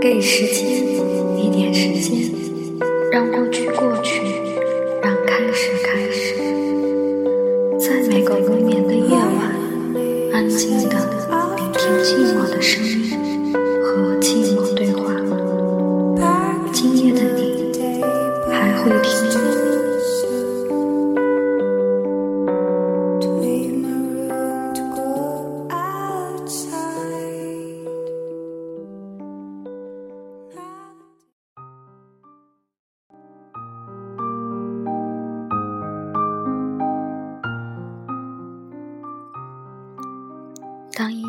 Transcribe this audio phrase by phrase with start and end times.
[0.00, 0.66] 给时间
[1.36, 2.30] 一点时间，
[3.10, 4.20] 让过去过去，
[5.02, 6.34] 让开始开始。
[7.78, 9.56] 在每个无眠的夜晚，
[10.32, 10.96] 安静的
[11.56, 13.05] 聆听寂寞的声音，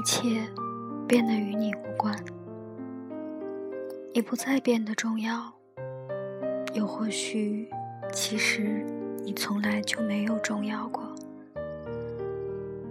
[0.07, 0.41] 一切
[1.05, 2.15] 变得与你无关，
[4.13, 5.52] 你不再变得重要，
[6.73, 7.67] 又或许，
[8.13, 8.85] 其实
[9.25, 11.03] 你从来就没有重要过。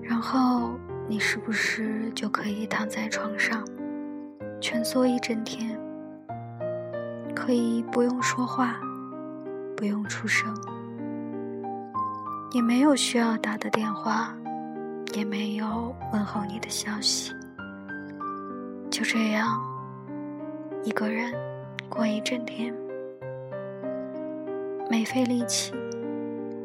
[0.02, 0.72] 然后，
[1.08, 3.66] 你是不是就可以躺在床上，
[4.60, 5.80] 蜷缩一整天，
[7.34, 8.78] 可以不用说话，
[9.74, 10.54] 不用出声，
[12.52, 14.36] 也没有需要打的电话。
[15.14, 17.32] 也没有问候你的消息，
[18.90, 19.58] 就这样
[20.82, 21.32] 一个人
[21.88, 22.74] 过一整天，
[24.90, 25.72] 没费力气，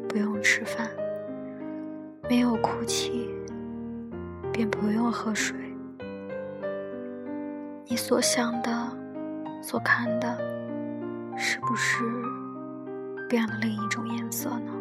[0.08, 0.88] 不用吃饭，
[2.28, 3.30] 没有哭泣，
[4.52, 5.56] 便不用喝水。
[7.86, 8.70] 你所想的，
[9.62, 10.38] 所看的，
[11.36, 12.04] 是不是
[13.28, 14.72] 变了另一种颜色呢？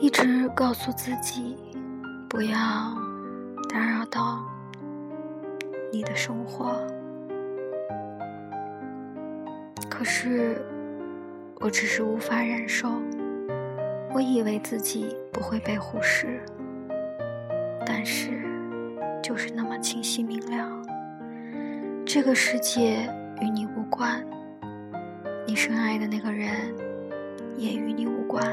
[0.00, 1.58] 一直告诉自己，
[2.26, 2.56] 不要
[3.68, 4.42] 打扰到
[5.92, 6.74] 你的生活。
[9.90, 10.64] 可是，
[11.60, 12.88] 我只是无法忍受。
[14.14, 16.40] 我以为自己不会被忽视，
[17.84, 18.42] 但是，
[19.22, 20.82] 就是那么清晰明了。
[22.06, 23.06] 这个世界
[23.42, 24.26] 与你无关，
[25.46, 26.74] 你深爱的那个人
[27.58, 28.50] 也与你无关。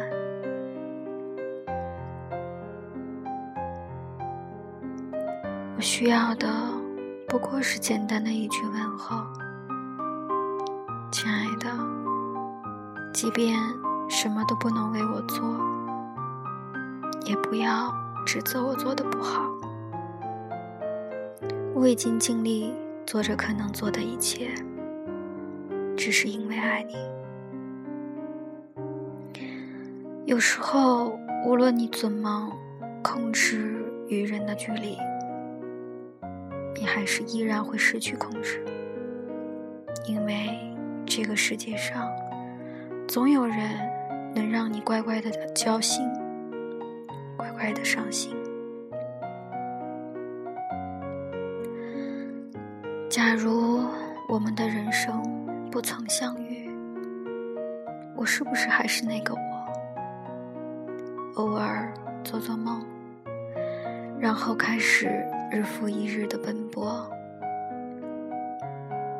[5.77, 6.47] 我需要的
[7.27, 9.23] 不过是简单的一句问候，
[11.11, 11.69] 亲爱的。
[13.13, 13.55] 即便
[14.09, 15.45] 什么都不能为我做，
[17.25, 17.93] 也不要
[18.25, 19.43] 指责我做的不好。
[21.75, 22.73] 我已经尽力
[23.05, 24.49] 做着可能做的一切，
[25.95, 26.95] 只是因为爱你。
[30.25, 32.51] 有时候，无论你怎么
[33.03, 34.97] 控制与人的距离。
[36.87, 38.63] 还是依然会失去控制，
[40.05, 40.57] 因为
[41.05, 42.09] 这个世界上
[43.07, 43.57] 总有人
[44.33, 46.09] 能让你乖乖的交心，
[47.35, 48.35] 乖乖的伤心。
[53.09, 53.83] 假如
[54.29, 55.21] 我们的人生
[55.69, 56.69] 不曾相遇，
[58.15, 59.41] 我是不是还是那个我？
[61.35, 61.93] 偶尔
[62.23, 62.83] 做做梦，
[64.19, 65.23] 然后开始。
[65.49, 67.09] 日复一日的奔波，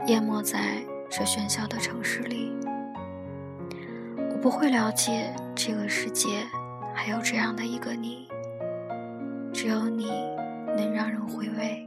[0.08, 0.60] 淹没在
[1.10, 2.54] 这喧嚣的城市里。
[4.30, 6.28] 我不会了解这个世界
[6.94, 8.28] 还有这样的一个你，
[9.54, 10.12] 只有你
[10.76, 11.86] 能让人回味，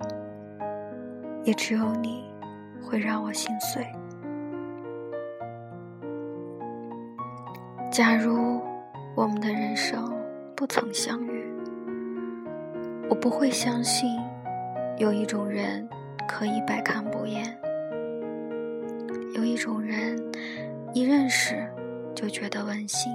[1.45, 2.25] 也只有你
[2.83, 3.87] 会让我心碎。
[7.91, 8.59] 假如
[9.15, 10.11] 我们的人生
[10.57, 11.45] 不曾相遇，
[13.11, 14.19] 我不会相信。
[15.01, 15.89] 有一种人
[16.29, 17.59] 可以百看不厌，
[19.35, 20.23] 有一种人
[20.93, 21.67] 一认识
[22.15, 23.11] 就觉得温馨。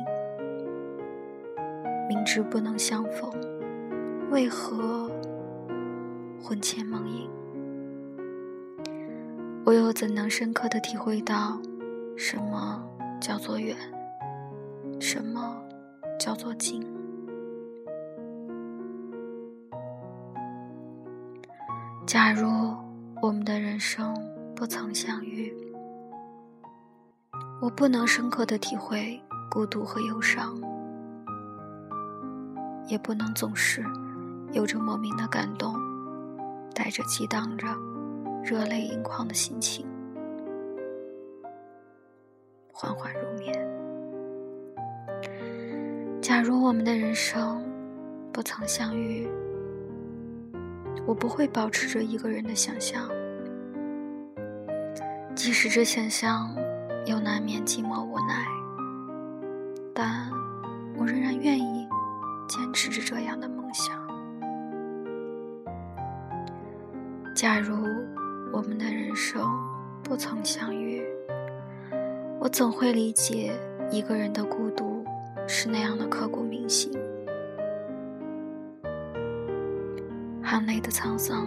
[2.09, 3.31] 明知不能相逢，
[4.31, 5.11] 为何
[6.41, 7.29] 魂牵梦萦？
[9.63, 11.61] 我又怎能深刻的体会到
[12.17, 12.83] 什么
[13.21, 13.77] 叫做远，
[14.99, 15.63] 什么
[16.17, 16.94] 叫做近？
[22.05, 22.47] 假如
[23.19, 24.13] 我们的人生
[24.55, 25.51] 不曾相遇，
[27.59, 29.19] 我不能深刻的体会
[29.49, 30.55] 孤独和忧伤，
[32.87, 33.83] 也不能总是
[34.51, 35.73] 有着莫名的感动，
[36.75, 37.65] 带着激荡着
[38.43, 39.83] 热泪盈眶的心情，
[42.71, 43.51] 缓缓入眠。
[46.21, 47.63] 假如我们的人生
[48.31, 49.27] 不曾相遇。
[51.05, 53.07] 我不会保持着一个人的想象，
[55.35, 56.55] 即使这想象
[57.05, 58.45] 又难免寂寞无奈，
[59.93, 60.31] 但
[60.97, 61.87] 我仍然愿意
[62.47, 63.95] 坚持着这样的梦想。
[67.35, 67.75] 假如
[68.51, 69.47] 我们的人生
[70.01, 71.05] 不曾相遇，
[72.39, 73.53] 我怎会理解
[73.91, 75.05] 一个人的孤独
[75.47, 76.91] 是那样的刻骨铭心？
[80.55, 81.45] 含泪的沧桑，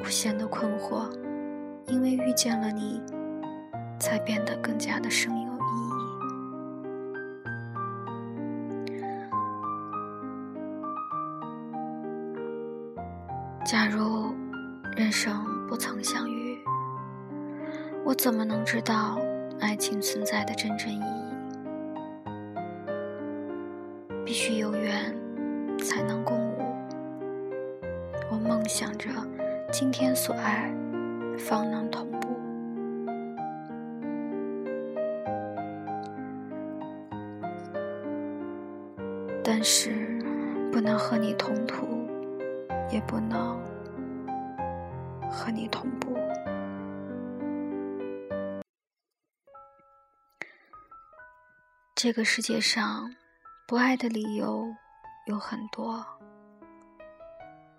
[0.00, 1.10] 无限的困惑，
[1.88, 3.02] 因为遇见了你，
[4.00, 5.92] 才变得更加的生有意义。
[13.66, 14.32] 假如。
[14.94, 16.58] 人生不曾相遇，
[18.04, 19.18] 我怎么能知道
[19.58, 21.24] 爱情存在的真正意义？
[24.22, 25.16] 必须有缘
[28.72, 29.10] 想着
[29.70, 30.74] 今天所爱，
[31.36, 32.34] 方能同步。
[39.44, 39.90] 但是
[40.72, 41.86] 不能和你同途，
[42.90, 43.60] 也不能。
[45.30, 46.16] 和你同步。
[51.94, 53.14] 这个世界上，
[53.68, 54.66] 不爱的理由
[55.26, 56.02] 有很多，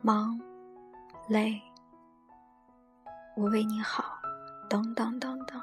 [0.01, 0.39] 忙、
[1.27, 1.61] 累、
[3.35, 4.19] 我为你好，
[4.69, 5.61] 等等等等。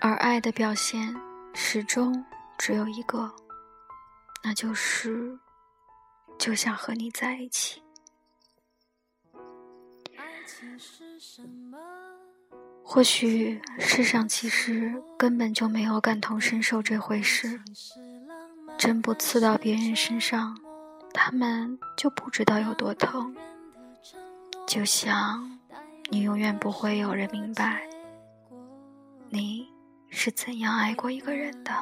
[0.00, 1.14] 而爱的表现
[1.54, 2.24] 始终
[2.58, 3.32] 只有一个，
[4.42, 5.38] 那就是
[6.38, 7.82] 就想和你在一起。
[12.84, 17.60] 或许世上其实根本就没有感同身受这回事，
[18.78, 20.56] 针不刺到别人身上，
[21.12, 23.34] 他们就不知道有多疼。
[24.66, 25.48] 就像
[26.10, 27.80] 你永远不会有人明白，
[29.28, 29.68] 你
[30.10, 31.72] 是怎样爱过一个人的。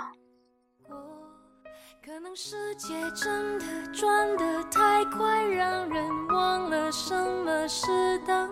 [2.05, 8.51] 可能世界真的转得太快，让人忘了什么是等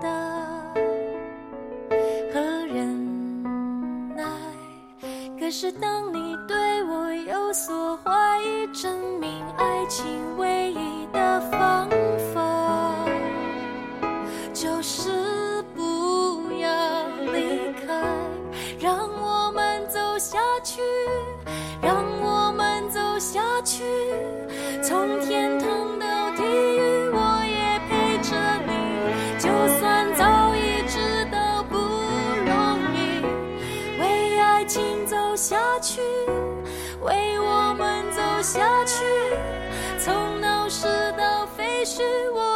[0.00, 0.08] 待
[2.32, 4.24] 和忍耐。
[5.38, 6.10] 可是当
[38.44, 39.02] 下去。
[39.98, 40.86] 从闹市
[41.16, 42.02] 到废墟
[42.34, 42.53] 我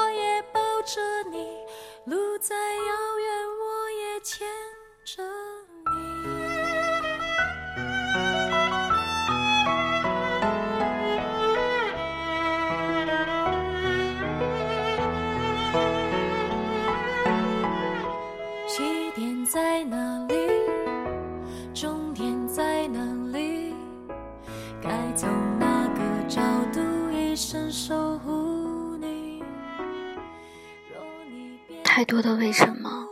[31.99, 33.09] 太多的为什么，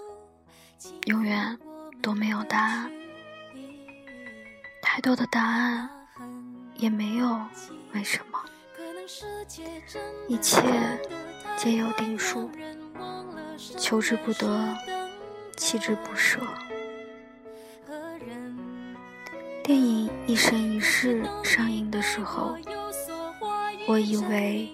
[1.06, 1.59] 永远
[2.00, 2.88] 都没有答案；
[4.81, 5.91] 太多的答案，
[6.77, 7.37] 也没有
[7.94, 8.38] 为什么。
[10.29, 10.63] 一切
[11.56, 12.49] 皆有定数，
[13.77, 14.72] 求之不得，
[15.56, 16.39] 弃之不舍。
[19.65, 22.56] 电影《一生一世》上映的时候，
[23.89, 24.72] 我以为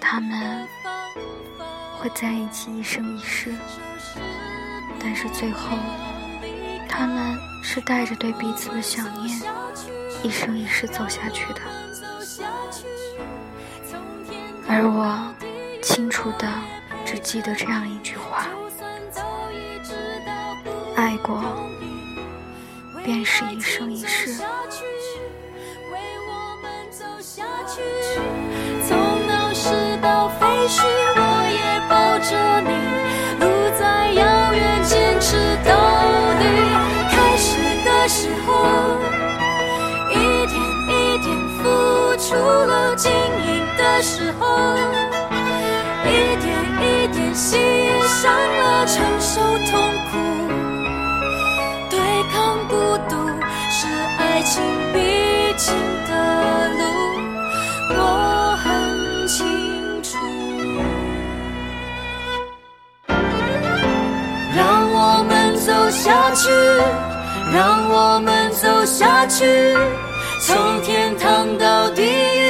[0.00, 0.66] 他们。
[2.02, 3.54] 会在一起一生一世，
[4.98, 5.78] 但是最后，
[6.88, 9.40] 他们是带着对彼此的想念，
[10.24, 11.60] 一生一世走下去的。
[14.68, 15.32] 而我
[15.80, 16.52] 清楚的
[17.04, 18.48] 只记得这样一句话：
[20.96, 21.40] 爱过，
[23.04, 24.34] 便是一生一世。
[28.88, 29.70] 从闹市
[30.02, 31.01] 到废墟。
[42.96, 44.46] 经营的时候，
[46.04, 46.08] 一
[46.42, 46.46] 点
[46.80, 47.56] 一点喜
[48.06, 49.72] 上了，承受痛
[50.10, 50.12] 苦，
[51.90, 51.98] 对
[52.32, 52.74] 抗孤
[53.08, 53.14] 独，
[53.70, 53.86] 是
[54.18, 54.98] 爱情必
[55.56, 55.74] 经
[56.08, 56.10] 的
[56.78, 56.80] 路。
[57.94, 57.98] 我
[58.62, 58.66] 很
[59.28, 59.40] 清
[60.02, 60.10] 楚。
[64.56, 64.60] 让
[64.92, 64.96] 我
[65.28, 65.72] 们走。
[65.94, 66.48] 下去，
[67.54, 69.76] 让我们走下去，
[70.40, 72.41] 从天堂到地狱，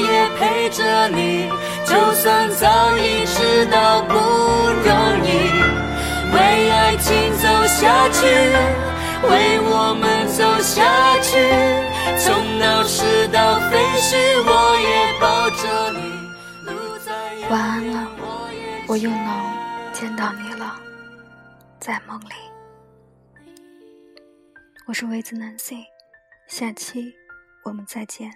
[0.00, 1.48] 也陪着你。
[1.84, 5.28] 就算早已知道不容易，
[6.34, 8.26] 为爱情走下去，
[9.28, 10.82] 为我们走下
[11.20, 11.36] 去，
[12.18, 14.50] 从闹市到废墟，我
[14.80, 16.00] 也抱着你。
[17.48, 18.10] 晚安了，
[18.88, 20.74] 我又能见到你了，
[21.78, 22.34] 在梦里。
[24.86, 25.76] 我是维子南 C，
[26.48, 27.14] 下期
[27.64, 28.30] 我们再见。